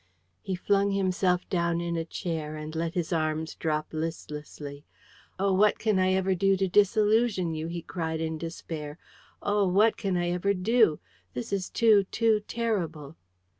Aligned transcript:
He 0.41 0.55
flung 0.55 0.89
himself 0.93 1.47
down 1.47 1.79
in 1.79 1.95
a 1.95 2.03
chair, 2.03 2.55
and 2.55 2.73
let 2.75 2.95
his 2.95 3.13
arms 3.13 3.53
drop 3.53 3.89
listlessly. 3.93 4.83
"Oh! 5.37 5.53
what 5.53 5.77
can 5.77 5.99
I 5.99 6.13
ever 6.13 6.33
do 6.33 6.57
to 6.57 6.67
disillusion 6.67 7.53
you?" 7.53 7.67
he 7.67 7.83
cried 7.83 8.19
in 8.19 8.39
despair. 8.39 8.97
"Oh! 9.43 9.67
what 9.67 9.97
can 9.97 10.17
I 10.17 10.31
ever 10.31 10.55
do? 10.55 10.99
This 11.35 11.53
is 11.53 11.69
too, 11.69 12.05
too 12.05 12.39
terrible!" 12.47 13.15